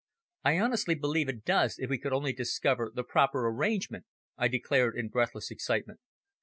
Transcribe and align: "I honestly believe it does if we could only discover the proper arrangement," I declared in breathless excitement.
"I 0.43 0.57
honestly 0.57 0.95
believe 0.95 1.29
it 1.29 1.45
does 1.45 1.77
if 1.77 1.91
we 1.91 1.99
could 1.99 2.11
only 2.11 2.33
discover 2.33 2.91
the 2.91 3.03
proper 3.03 3.47
arrangement," 3.47 4.05
I 4.35 4.47
declared 4.47 4.95
in 4.95 5.09
breathless 5.09 5.51
excitement. 5.51 5.99